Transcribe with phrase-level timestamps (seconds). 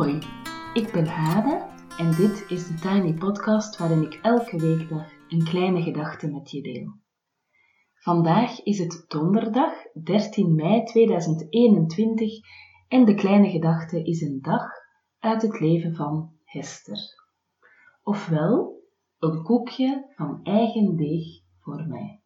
[0.00, 0.18] Hoi,
[0.74, 1.66] ik ben Hade
[1.98, 6.62] en dit is de Tiny Podcast waarin ik elke weekdag een kleine gedachte met je
[6.62, 6.92] deel.
[7.94, 9.72] Vandaag is het donderdag
[10.04, 12.32] 13 mei 2021
[12.88, 14.70] en de kleine gedachte is een dag
[15.18, 16.98] uit het leven van Hester.
[18.02, 18.82] Ofwel,
[19.18, 21.26] een koekje van eigen deeg
[21.58, 22.22] voor mij.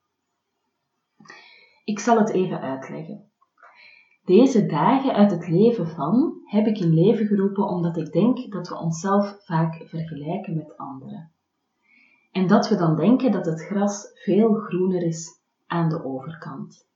[1.84, 3.32] Ik zal het even uitleggen.
[4.24, 8.68] Deze dagen uit het leven van heb ik in leven geroepen omdat ik denk dat
[8.68, 11.30] we onszelf vaak vergelijken met anderen.
[12.32, 16.86] En dat we dan denken dat het gras veel groener is aan de overkant.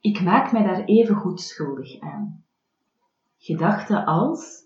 [0.00, 2.44] Ik maak mij daar even goed schuldig aan.
[3.38, 4.64] Gedachten als,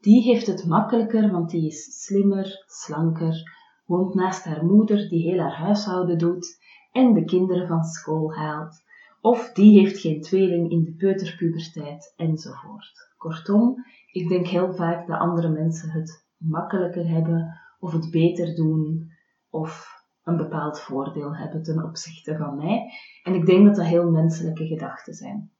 [0.00, 3.42] die heeft het makkelijker, want die is slimmer, slanker,
[3.86, 6.58] woont naast haar moeder die heel haar huishouden doet
[6.92, 8.84] en de kinderen van school haalt
[9.26, 13.14] of die heeft geen tweeling in de peuterpuberteit, enzovoort.
[13.16, 19.10] Kortom, ik denk heel vaak dat andere mensen het makkelijker hebben, of het beter doen,
[19.50, 22.92] of een bepaald voordeel hebben ten opzichte van mij.
[23.22, 25.50] En ik denk dat dat heel menselijke gedachten zijn.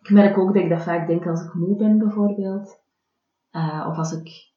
[0.00, 2.80] Ik merk ook dat ik dat vaak denk als ik moe ben, bijvoorbeeld.
[3.52, 4.52] Uh, of als ik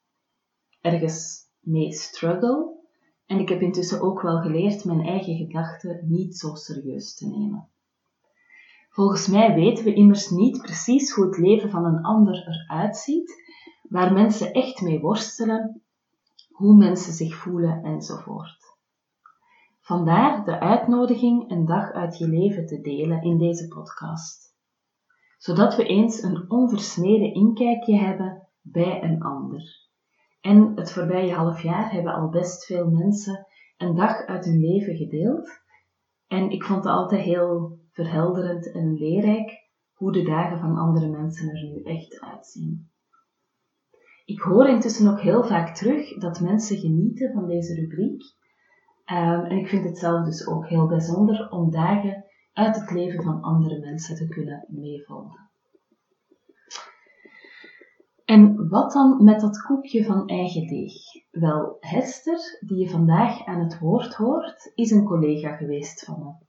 [0.81, 2.81] ergens mee struggle.
[3.25, 7.71] En ik heb intussen ook wel geleerd mijn eigen gedachten niet zo serieus te nemen.
[8.93, 13.43] Volgens mij weten we immers niet precies hoe het leven van een ander eruit ziet,
[13.81, 15.81] waar mensen echt mee worstelen,
[16.51, 18.57] hoe mensen zich voelen enzovoort.
[19.79, 24.55] Vandaar de uitnodiging een dag uit je leven te delen in deze podcast,
[25.37, 29.87] zodat we eens een onversneden inkijkje hebben bij een ander.
[30.41, 33.47] En het voorbije half jaar hebben al best veel mensen
[33.77, 35.49] een dag uit hun leven gedeeld.
[36.27, 41.49] En ik vond het altijd heel verhelderend en leerrijk hoe de dagen van andere mensen
[41.49, 42.91] er nu echt uitzien.
[44.25, 48.21] Ik hoor intussen ook heel vaak terug dat mensen genieten van deze rubriek.
[49.11, 53.23] Um, en ik vind het zelf dus ook heel bijzonder om dagen uit het leven
[53.23, 55.51] van andere mensen te kunnen meevolgen.
[58.25, 60.93] En wat dan met dat koekje van eigen deeg?
[61.31, 66.45] Wel, Hester, die je vandaag aan het woord hoort, is een collega geweest van me.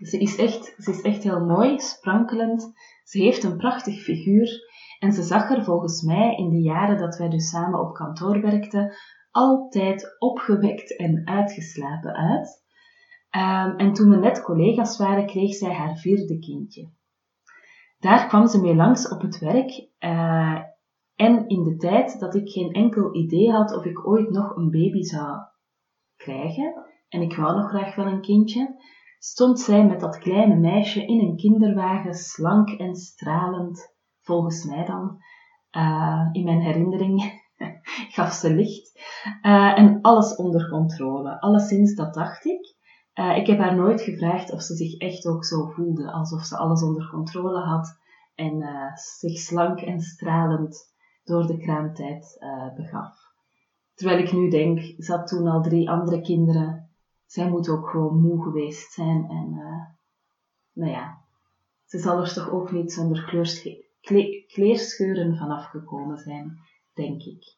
[0.00, 2.72] Ze is echt, ze is echt heel mooi, sprankelend.
[3.04, 4.64] Ze heeft een prachtig figuur.
[4.98, 8.40] En ze zag er volgens mij in de jaren dat wij dus samen op kantoor
[8.40, 8.94] werkten,
[9.30, 12.64] altijd opgewekt en uitgeslapen uit.
[13.30, 16.90] Um, en toen we net collega's waren, kreeg zij haar vierde kindje.
[17.98, 19.88] Daar kwam ze mee langs op het werk.
[19.98, 20.60] Uh,
[21.14, 24.70] en in de tijd dat ik geen enkel idee had of ik ooit nog een
[24.70, 25.36] baby zou
[26.16, 28.74] krijgen, en ik wou nog graag wel een kindje,
[29.18, 35.22] stond zij met dat kleine meisje in een kinderwagen, slank en stralend, volgens mij dan,
[35.76, 37.42] uh, in mijn herinnering
[38.16, 39.00] gaf ze licht,
[39.42, 41.40] uh, en alles onder controle.
[41.40, 42.74] Alleszins, dat dacht ik.
[43.14, 46.56] Uh, ik heb haar nooit gevraagd of ze zich echt ook zo voelde, alsof ze
[46.56, 47.98] alles onder controle had
[48.34, 50.94] en zich slank en stralend
[51.24, 52.38] door de kraamtijd
[52.76, 53.16] begaf.
[53.94, 56.85] Terwijl ik nu denk, had toen al drie andere kinderen
[57.26, 59.24] zij moet ook gewoon moe geweest zijn.
[59.28, 59.84] En uh,
[60.72, 61.24] nou ja,
[61.84, 63.24] ze zal er toch ook niet zonder
[64.46, 66.58] kleerscheuren vanaf gekomen zijn,
[66.94, 67.54] denk ik.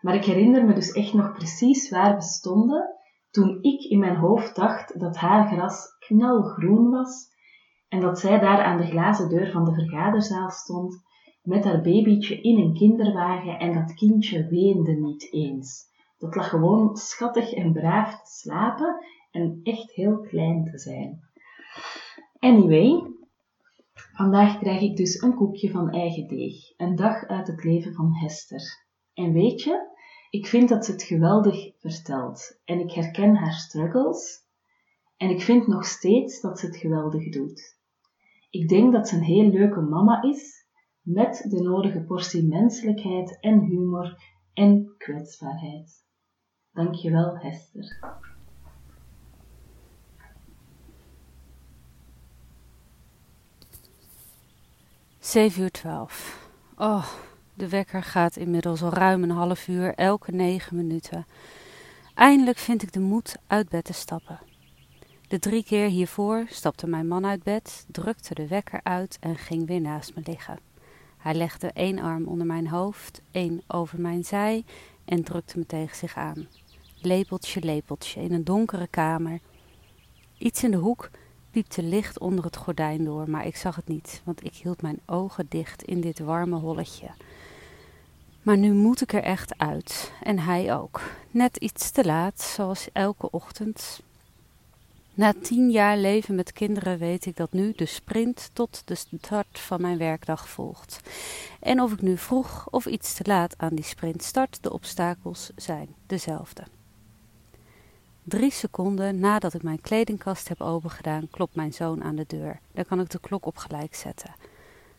[0.00, 2.96] Maar ik herinner me dus echt nog precies waar we stonden
[3.30, 7.28] toen ik in mijn hoofd dacht dat haar gras knalgroen was
[7.88, 11.02] en dat zij daar aan de glazen deur van de vergaderzaal stond
[11.42, 15.86] met haar babytje in een kinderwagen en dat kindje weende niet eens.
[16.18, 21.20] Dat lag gewoon schattig en braaf te slapen en echt heel klein te zijn.
[22.38, 23.02] Anyway,
[23.92, 26.72] vandaag krijg ik dus een koekje van eigen deeg.
[26.76, 28.86] Een dag uit het leven van Hester.
[29.14, 29.96] En weet je,
[30.30, 32.60] ik vind dat ze het geweldig vertelt.
[32.64, 34.46] En ik herken haar struggles.
[35.16, 37.76] En ik vind nog steeds dat ze het geweldig doet.
[38.50, 40.66] Ik denk dat ze een heel leuke mama is,
[41.02, 44.22] met de nodige portie menselijkheid en humor
[44.52, 46.06] en kwetsbaarheid.
[46.72, 47.98] Dankjewel, Hester.
[55.18, 56.48] Zeven uur twaalf.
[56.76, 57.06] Oh,
[57.54, 61.26] de wekker gaat inmiddels al ruim een half uur, elke negen minuten.
[62.14, 64.38] Eindelijk vind ik de moed uit bed te stappen.
[65.28, 69.66] De drie keer hiervoor stapte mijn man uit bed, drukte de wekker uit en ging
[69.66, 70.58] weer naast me liggen.
[71.16, 74.64] Hij legde één arm onder mijn hoofd, één over mijn zij
[75.08, 76.48] en drukte me tegen zich aan
[77.02, 79.40] lepeltje, lepeltje, in een donkere kamer.
[80.38, 81.10] Iets in de hoek
[81.50, 85.00] piepte licht onder het gordijn door, maar ik zag het niet, want ik hield mijn
[85.06, 87.08] ogen dicht in dit warme holletje.
[88.42, 91.00] Maar nu moet ik er echt uit, en hij ook.
[91.30, 94.00] Net iets te laat, zoals elke ochtend.
[95.18, 99.58] Na tien jaar leven met kinderen weet ik dat nu de sprint tot de start
[99.58, 101.00] van mijn werkdag volgt.
[101.60, 105.50] En of ik nu vroeg of iets te laat aan die sprint start, de obstakels
[105.56, 106.62] zijn dezelfde.
[108.22, 112.60] Drie seconden nadat ik mijn kledingkast heb opengedaan, klopt mijn zoon aan de deur.
[112.72, 114.34] Dan kan ik de klok op gelijk zetten.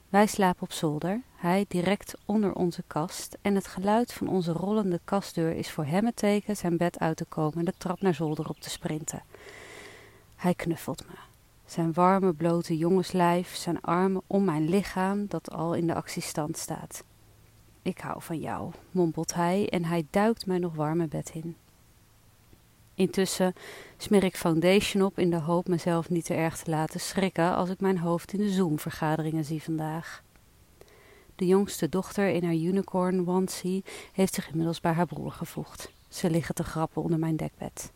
[0.10, 5.00] Wij slapen op zolder, hij direct onder onze kast, en het geluid van onze rollende
[5.04, 8.14] kastdeur is voor hem het teken zijn bed uit te komen en de trap naar
[8.14, 9.24] zolder op te sprinten.
[10.40, 11.16] Hij knuffelt me.
[11.66, 17.04] Zijn warme, blote jongenslijf, zijn armen om mijn lichaam dat al in de actiestand staat.
[17.82, 21.56] Ik hou van jou, mompelt hij en hij duikt mij nog warme bed in.
[22.94, 23.54] Intussen
[23.98, 27.70] smeer ik foundation op in de hoop mezelf niet te erg te laten schrikken als
[27.70, 30.24] ik mijn hoofd in de Zoom-vergaderingen zie vandaag.
[31.36, 33.84] De jongste dochter in haar unicorn onesie
[34.14, 35.92] heeft zich inmiddels bij haar broer gevoegd.
[36.08, 37.92] Ze liggen te grappen onder mijn dekbed.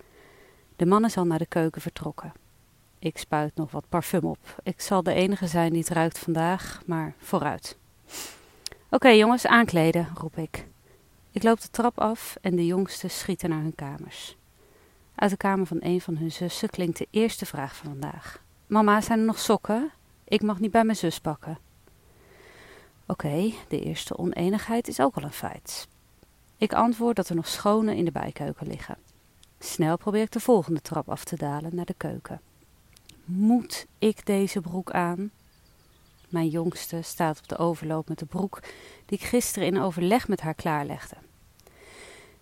[0.83, 2.33] De man is al naar de keuken vertrokken.
[2.99, 4.55] Ik spuit nog wat parfum op.
[4.63, 7.77] Ik zal de enige zijn die het ruikt vandaag, maar vooruit.
[8.89, 10.67] Oké jongens, aankleden, roep ik.
[11.31, 14.37] Ik loop de trap af en de jongsten schieten naar hun kamers.
[15.15, 18.43] Uit de kamer van een van hun zussen klinkt de eerste vraag van vandaag.
[18.67, 19.91] Mama, zijn er nog sokken?
[20.23, 21.57] Ik mag niet bij mijn zus pakken.
[23.05, 25.87] Oké, de eerste oneenigheid is ook al een feit.
[26.57, 28.97] Ik antwoord dat er nog schone in de bijkeuken liggen.
[29.63, 32.41] Snel probeer ik de volgende trap af te dalen naar de keuken.
[33.25, 35.31] Moet ik deze broek aan?
[36.29, 38.59] Mijn jongste staat op de overloop met de broek
[39.05, 41.15] die ik gisteren in overleg met haar klaarlegde.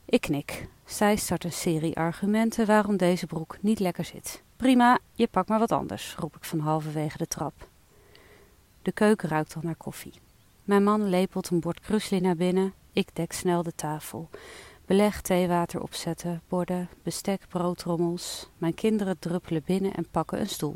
[0.05, 0.67] Ik knik.
[0.85, 4.41] Zij start een serie argumenten waarom deze broek niet lekker zit.
[4.55, 7.67] Prima, je pakt maar wat anders, roep ik van halverwege de trap.
[8.81, 10.13] De keuken ruikt al naar koffie.
[10.63, 12.73] Mijn man lepelt een bord krusli naar binnen.
[12.93, 14.29] Ik dek snel de tafel.
[14.91, 18.49] Beleg, theewater opzetten, borden, bestek, broodrommels.
[18.57, 20.75] Mijn kinderen druppelen binnen en pakken een stoel.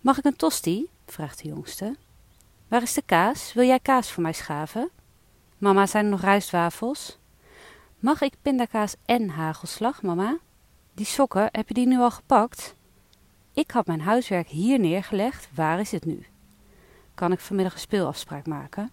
[0.00, 0.90] Mag ik een tosti?
[1.06, 1.96] vraagt de jongste.
[2.68, 3.52] Waar is de kaas?
[3.52, 4.90] Wil jij kaas voor mij schaven?
[5.58, 7.18] Mama, zijn er nog rijstwafels?
[7.98, 10.38] Mag ik pindakaas en hagelslag, mama?
[10.94, 12.74] Die sokken, heb je die nu al gepakt?
[13.52, 15.48] Ik had mijn huiswerk hier neergelegd.
[15.54, 16.26] Waar is het nu?
[17.14, 18.90] Kan ik vanmiddag een speelafspraak maken?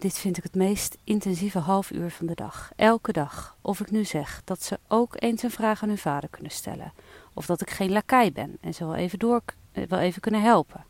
[0.00, 2.72] Dit vind ik het meest intensieve half uur van de dag.
[2.76, 3.56] Elke dag.
[3.60, 6.92] Of ik nu zeg dat ze ook eens een vraag aan hun vader kunnen stellen.
[7.34, 9.42] Of dat ik geen lakai ben en ze wel even, door,
[9.72, 10.84] eh, wel even kunnen helpen.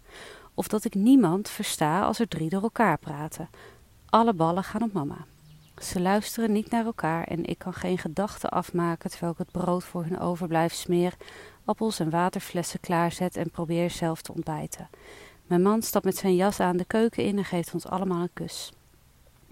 [0.54, 3.48] Of dat ik niemand versta als er drie door elkaar praten.
[4.08, 5.24] Alle ballen gaan op mama.
[5.82, 9.84] Ze luisteren niet naar elkaar en ik kan geen gedachten afmaken terwijl ik het brood
[9.84, 11.14] voor hun overblijf smeer,
[11.64, 14.88] appels en waterflessen klaarzet en probeer zelf te ontbijten.
[15.46, 18.32] Mijn man stapt met zijn jas aan de keuken in en geeft ons allemaal een
[18.32, 18.72] kus.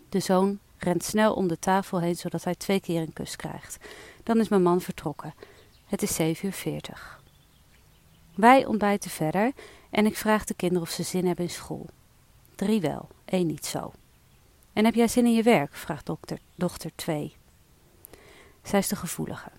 [0.08, 3.76] De zoon rent snel om de tafel heen zodat hij twee keer een kus krijgt.
[4.22, 5.34] Dan is mijn man vertrokken.
[5.86, 7.20] Het is zeven uur veertig.
[8.34, 9.52] Wij ontbijten verder
[9.90, 11.86] en ik vraag de kinderen of ze zin hebben in school.
[12.54, 13.92] Drie wel, één niet zo.
[14.72, 15.74] En heb jij zin in je werk?
[15.74, 17.36] vraagt dokter, dochter 2.
[18.62, 19.50] Zij is de gevoelige.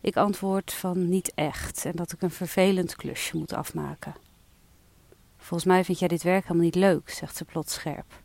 [0.00, 4.14] Ik antwoord van niet echt en dat ik een vervelend klusje moet afmaken.
[5.36, 8.22] Volgens mij vind jij dit werk helemaal niet leuk, zegt ze plots scherp.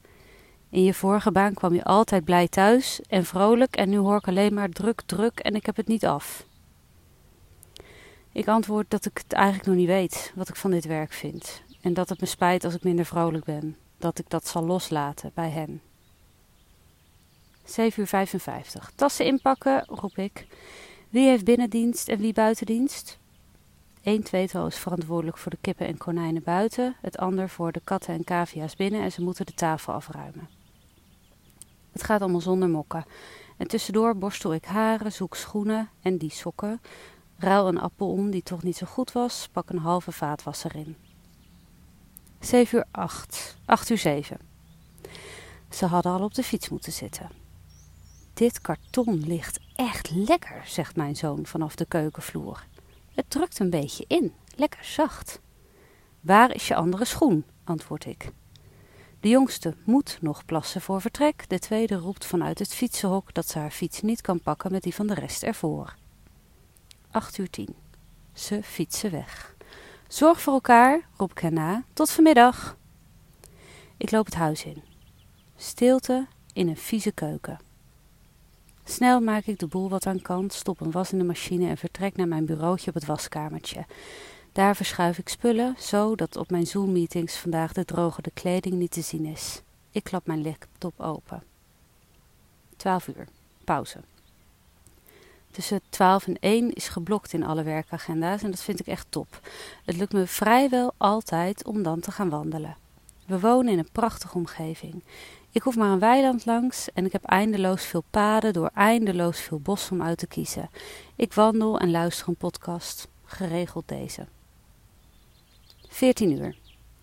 [0.69, 4.27] In je vorige baan kwam je altijd blij thuis en vrolijk en nu hoor ik
[4.27, 6.45] alleen maar druk, druk en ik heb het niet af.
[8.31, 11.61] Ik antwoord dat ik het eigenlijk nog niet weet wat ik van dit werk vind
[11.81, 15.31] en dat het me spijt als ik minder vrolijk ben, dat ik dat zal loslaten
[15.33, 15.81] bij hen.
[17.63, 18.91] 7 uur 55.
[18.95, 20.47] Tassen inpakken, roep ik.
[21.09, 23.17] Wie heeft binnendienst en wie buitendienst?
[24.03, 28.13] Eén tweetal is verantwoordelijk voor de kippen en konijnen buiten, het ander voor de katten
[28.13, 30.56] en cavia's binnen en ze moeten de tafel afruimen.
[31.97, 33.05] Het gaat allemaal zonder mokken.
[33.57, 36.81] En tussendoor borstel ik haren, zoek schoenen en die sokken,
[37.37, 40.95] ruil een appel om die toch niet zo goed was, pak een halve vaatwasser in.
[42.39, 43.57] 7 uur 8.
[43.65, 44.37] 8 uur 7.
[45.69, 47.29] Ze hadden al op de fiets moeten zitten.
[48.33, 52.65] Dit karton ligt echt lekker, zegt mijn zoon vanaf de keukenvloer.
[53.13, 55.39] Het drukt een beetje in, lekker zacht.
[56.19, 57.45] Waar is je andere schoen?
[57.63, 58.31] antwoord ik.
[59.19, 61.49] De jongste moet nog plassen voor vertrek.
[61.49, 64.95] De tweede roept vanuit het fietsenhok dat ze haar fiets niet kan pakken met die
[64.95, 65.95] van de rest ervoor.
[67.11, 67.75] 8 uur 10.
[68.33, 69.55] Ze fietsen weg.
[70.07, 71.83] Zorg voor elkaar, roep ik na.
[71.93, 72.77] Tot vanmiddag.
[73.97, 74.83] Ik loop het huis in.
[75.55, 77.59] Stilte in een vieze keuken.
[78.83, 81.77] Snel maak ik de boel wat aan kant, stop een was in de machine en
[81.77, 83.85] vertrek naar mijn bureautje op het waskamertje.
[84.57, 89.01] Daar verschuif ik spullen, zo dat op mijn Zoom-meetings vandaag de drogende kleding niet te
[89.01, 89.61] zien is.
[89.91, 91.43] Ik klap mijn laptop open.
[92.77, 93.27] 12 uur.
[93.63, 93.99] Pauze.
[95.51, 99.39] Tussen 12 en 1 is geblokt in alle werkagenda's en dat vind ik echt top.
[99.85, 102.77] Het lukt me vrijwel altijd om dan te gaan wandelen.
[103.25, 105.03] We wonen in een prachtige omgeving.
[105.51, 109.59] Ik hoef maar een weiland langs en ik heb eindeloos veel paden door eindeloos veel
[109.59, 110.69] bos om uit te kiezen.
[111.15, 114.27] Ik wandel en luister een podcast, geregeld deze.
[115.87, 116.55] 14 uur.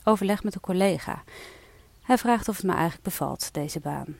[0.04, 1.22] Overleg met een collega.
[2.02, 4.16] Hij vraagt of het me eigenlijk bevalt, deze baan.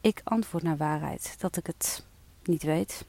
[0.00, 2.04] Ik antwoord naar waarheid dat ik het
[2.42, 3.04] niet weet.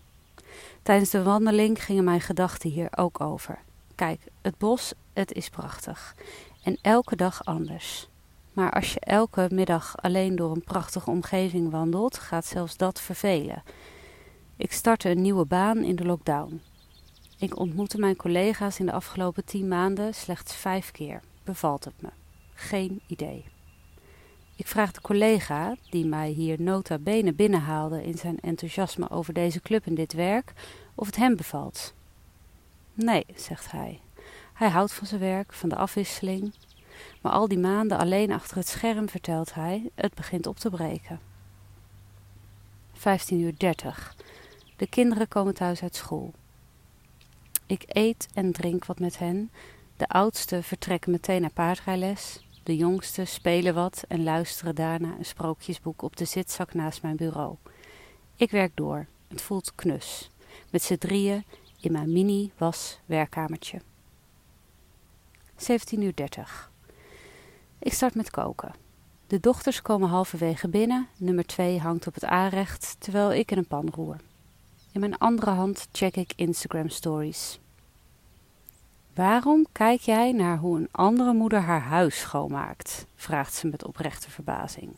[0.81, 3.59] Tijdens de wandeling gingen mijn gedachten hier ook over.
[3.95, 6.15] Kijk, het bos, het is prachtig.
[6.63, 8.07] En elke dag anders.
[8.53, 13.63] Maar als je elke middag alleen door een prachtige omgeving wandelt, gaat zelfs dat vervelen.
[14.55, 16.61] Ik startte een nieuwe baan in de lockdown.
[17.43, 21.21] Ik ontmoette mijn collega's in de afgelopen tien maanden slechts vijf keer.
[21.43, 22.09] Bevalt het me?
[22.53, 23.45] Geen idee.
[24.55, 29.61] Ik vraag de collega, die mij hier nota bene binnenhaalde in zijn enthousiasme over deze
[29.61, 30.53] club en dit werk,
[30.95, 31.93] of het hem bevalt.
[32.93, 33.99] Nee, zegt hij.
[34.53, 36.53] Hij houdt van zijn werk, van de afwisseling.
[37.21, 41.19] Maar al die maanden alleen achter het scherm, vertelt hij, het begint op te breken.
[42.93, 44.15] 15 uur 30.
[44.75, 46.33] De kinderen komen thuis uit school.
[47.73, 49.51] Ik eet en drink wat met hen.
[49.97, 52.45] De oudste vertrekken meteen naar paardrijles.
[52.63, 57.55] De jongste spelen wat en luisteren daarna een sprookjesboek op de zitzak naast mijn bureau.
[58.35, 59.05] Ik werk door.
[59.27, 60.29] Het voelt knus.
[60.71, 61.43] Met z'n drieën
[61.79, 63.81] in mijn mini-was-werkkamertje.
[65.55, 66.71] 17 uur 30.
[67.79, 68.73] Ik start met koken.
[69.27, 71.07] De dochters komen halverwege binnen.
[71.17, 74.17] Nummer 2 hangt op het aanrecht terwijl ik in een pan roer.
[74.91, 77.61] In mijn andere hand check ik Instagram stories.
[79.15, 83.05] Waarom kijk jij naar hoe een andere moeder haar huis schoonmaakt?
[83.15, 84.95] vraagt ze met oprechte verbazing.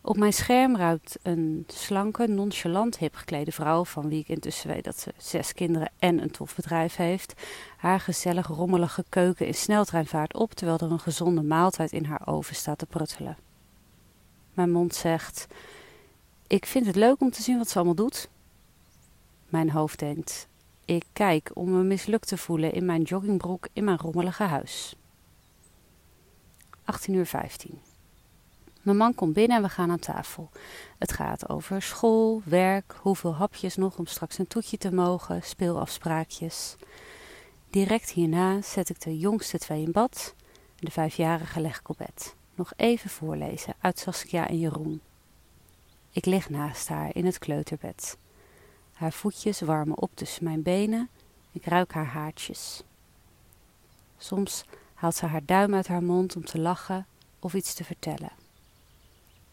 [0.00, 4.84] Op mijn scherm ruikt een slanke, nonchalant hip geklede vrouw, van wie ik intussen weet
[4.84, 7.34] dat ze zes kinderen en een tof bedrijf heeft,
[7.76, 12.54] haar gezellig rommelige keuken in sneltreinvaart op, terwijl er een gezonde maaltijd in haar oven
[12.54, 13.36] staat te pruttelen.
[14.54, 15.46] Mijn mond zegt:
[16.46, 18.28] Ik vind het leuk om te zien wat ze allemaal doet.
[19.48, 20.48] Mijn hoofd denkt:
[20.94, 24.94] ik kijk om me mislukt te voelen in mijn joggingbroek in mijn rommelige huis.
[26.84, 27.80] 18 uur 15.
[28.82, 30.50] Mijn man komt binnen en we gaan aan tafel.
[30.98, 36.76] Het gaat over school, werk, hoeveel hapjes nog om straks een toetje te mogen, speelafspraakjes.
[37.70, 40.34] Direct hierna zet ik de jongste twee in bad.
[40.78, 42.34] De vijfjarige leg ik op bed.
[42.54, 45.00] Nog even voorlezen uit Saskia en Jeroen.
[46.10, 48.16] Ik lig naast haar in het kleuterbed.
[49.00, 51.08] Haar voetjes warmen op tussen mijn benen.
[51.52, 52.82] Ik ruik haar haartjes.
[54.18, 54.64] Soms
[54.94, 57.06] haalt ze haar duim uit haar mond om te lachen
[57.38, 58.30] of iets te vertellen.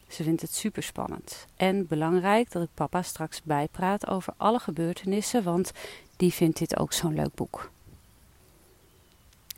[0.08, 5.72] Ze vindt het superspannend en belangrijk dat ik papa straks bijpraat over alle gebeurtenissen, want
[6.16, 7.72] die vindt dit ook zo'n leuk boek.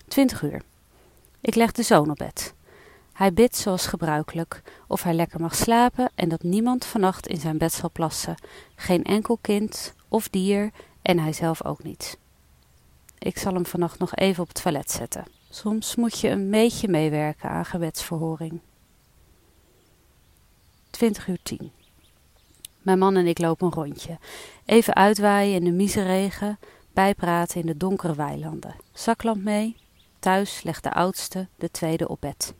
[0.07, 0.61] 20 uur.
[1.41, 2.53] Ik leg de zoon op bed.
[3.19, 7.57] Hij bidt zoals gebruikelijk of hij lekker mag slapen en dat niemand vannacht in zijn
[7.57, 8.35] bed zal plassen.
[8.75, 10.71] Geen enkel kind of dier
[11.01, 12.17] en hij zelf ook niet.
[13.17, 15.25] Ik zal hem vannacht nog even op het toilet zetten.
[15.49, 18.59] Soms moet je een beetje meewerken aan gebedsverhoring.
[20.89, 21.71] 20 uur 10.
[22.81, 24.17] Mijn man en ik lopen een rondje.
[24.65, 26.59] Even uitwaaien in de miseregen,
[26.93, 28.75] bijpraten in de donkere weilanden.
[28.93, 29.75] Zaklamp mee.
[30.19, 32.53] Thuis legt de oudste de tweede op bed.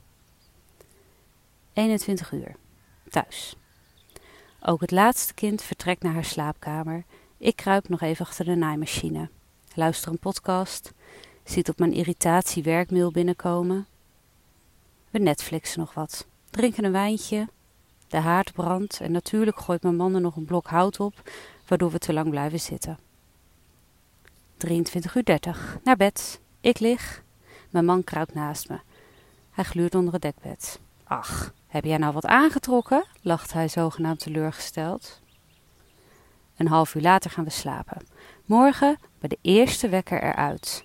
[1.80, 2.56] 21 uur.
[3.08, 3.56] Thuis.
[4.60, 7.04] Ook het laatste kind vertrekt naar haar slaapkamer.
[7.36, 9.28] Ik kruip nog even achter de naaimachine.
[9.74, 10.92] Luister een podcast.
[11.44, 13.86] Ziet op mijn irritatie werkmail binnenkomen.
[15.10, 16.26] We Netflixen nog wat.
[16.50, 17.48] Drinken een wijntje.
[18.08, 21.30] De haard brandt en natuurlijk gooit mijn man er nog een blok hout op,
[21.66, 22.98] waardoor we te lang blijven zitten.
[24.56, 25.78] 23 uur 30.
[25.84, 26.40] Naar bed.
[26.60, 27.22] Ik lig.
[27.70, 28.80] Mijn man kruipt naast me.
[29.50, 30.80] Hij gluurt onder het dekbed.
[31.04, 33.04] Ach, heb jij nou wat aangetrokken?
[33.22, 35.20] lacht hij zogenaamd teleurgesteld.
[36.56, 38.06] Een half uur later gaan we slapen.
[38.46, 40.84] Morgen bij de eerste wekker eruit.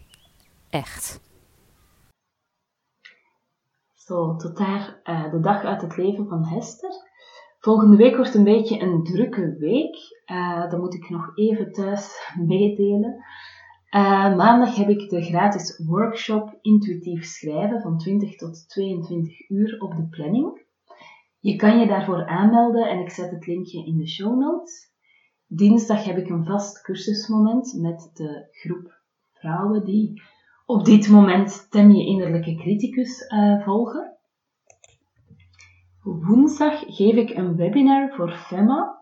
[0.69, 1.19] Echt.
[3.93, 6.91] Zo, tot daar uh, de dag uit het leven van Hester.
[7.59, 9.95] Volgende week wordt een beetje een drukke week.
[10.31, 13.23] Uh, dat moet ik nog even thuis meedelen.
[13.95, 19.95] Uh, maandag heb ik de gratis workshop Intuïtief Schrijven van 20 tot 22 uur op
[19.95, 20.64] de planning.
[21.45, 24.91] Je kan je daarvoor aanmelden en ik zet het linkje in de show notes.
[25.47, 30.21] dinsdag heb ik een vast cursusmoment met de groep vrouwen die
[30.65, 34.17] op dit moment Tem je innerlijke criticus uh, volgen.
[36.01, 38.97] Woensdag geef ik een webinar voor FEMA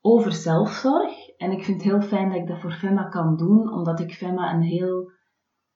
[0.00, 1.28] over zelfzorg.
[1.36, 4.14] En ik vind het heel fijn dat ik dat voor FEMA kan doen, omdat ik
[4.14, 5.10] FEMA een heel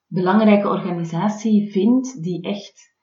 [0.06, 2.96] belangrijke organisatie vind die echt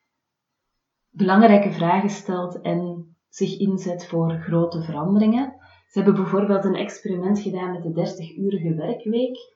[1.16, 5.54] belangrijke vragen stelt en zich inzet voor grote veranderingen.
[5.88, 9.54] Ze hebben bijvoorbeeld een experiment gedaan met de 30-urige werkweek.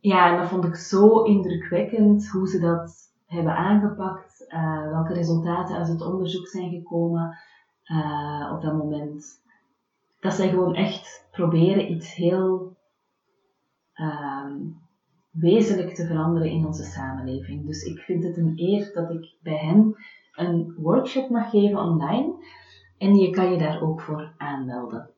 [0.00, 5.76] Ja, en dat vond ik zo indrukwekkend hoe ze dat hebben aangepakt, uh, welke resultaten
[5.76, 7.38] uit het onderzoek zijn gekomen
[7.84, 9.42] uh, op dat moment.
[10.20, 12.76] Dat zij gewoon echt proberen iets heel
[13.94, 14.50] uh,
[15.38, 17.66] wezenlijk te veranderen in onze samenleving.
[17.66, 19.96] Dus ik vind het een eer dat ik bij hen
[20.32, 22.34] een workshop mag geven online.
[22.98, 25.10] En je kan je daar ook voor aanmelden.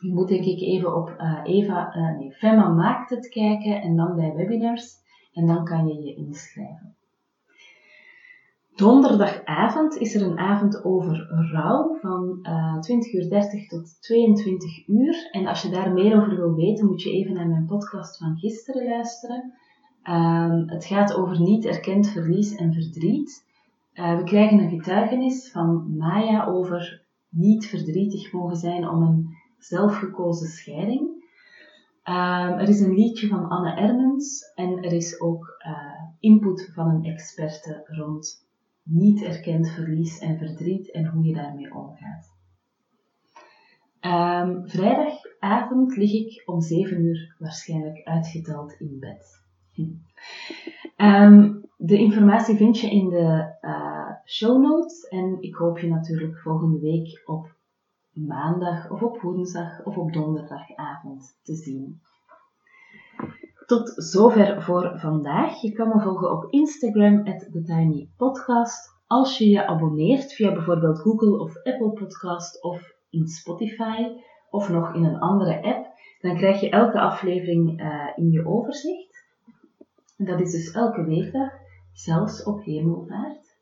[0.00, 3.96] Je moet denk ik even op uh, Eva, uh, nee, Femma maakt het kijken en
[3.96, 5.00] dan bij webinars.
[5.32, 6.96] En dan kan je je inschrijven.
[8.82, 12.80] Donderdagavond is er een avond over rouw van uh, 20.30
[13.12, 15.28] uur tot 22 uur.
[15.30, 18.36] En als je daar meer over wil weten, moet je even naar mijn podcast van
[18.36, 19.52] gisteren luisteren.
[20.04, 23.44] Um, het gaat over niet erkend verlies en verdriet.
[23.94, 30.48] Uh, we krijgen een getuigenis van Maya over niet verdrietig mogen zijn om een zelfgekozen
[30.48, 31.00] scheiding.
[32.04, 36.88] Um, er is een liedje van Anne Ermens en er is ook uh, input van
[36.88, 38.50] een experte rond
[38.82, 42.40] niet erkend verlies en verdriet en hoe je daarmee omgaat.
[44.00, 49.40] Um, vrijdagavond lig ik om 7 uur waarschijnlijk uitgeteld in bed.
[50.96, 56.38] Um, de informatie vind je in de uh, show notes en ik hoop je natuurlijk
[56.38, 57.56] volgende week op
[58.12, 62.00] maandag of op woensdag of op donderdagavond te zien.
[63.72, 65.60] Tot zover voor vandaag.
[65.60, 69.00] Je kan me volgen op Instagram, TheTinyPodcast.
[69.06, 74.06] Als je je abonneert via bijvoorbeeld Google of Apple Podcast of in Spotify
[74.50, 75.86] of nog in een andere app,
[76.20, 79.26] dan krijg je elke aflevering uh, in je overzicht.
[80.16, 81.50] Dat is dus elke weekdag,
[81.92, 83.56] zelfs op hemelvaart.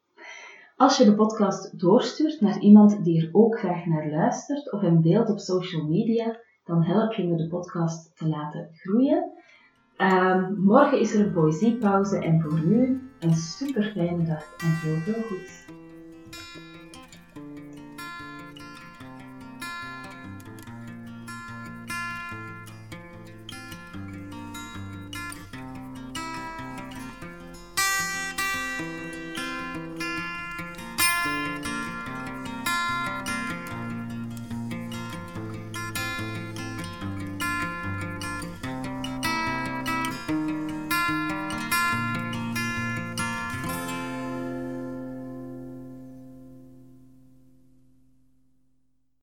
[0.76, 5.02] Als je de podcast doorstuurt naar iemand die er ook graag naar luistert of hem
[5.02, 9.38] deelt op social media, dan help je me de podcast te laten groeien.
[10.00, 14.96] Um, morgen is er een poëziepauze en voor nu een super fijne dag en heel
[14.96, 15.64] veel goeds.